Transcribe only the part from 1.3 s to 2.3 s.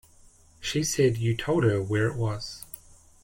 told her where it